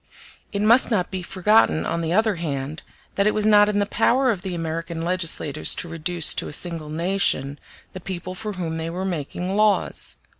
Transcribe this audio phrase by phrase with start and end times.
[0.51, 2.81] It must not be forgotten, on the other hand,
[3.13, 6.53] that it was not in the power of the American legislators to reduce to a
[6.53, 7.59] single nation
[7.93, 10.17] the people for whom they were making laws.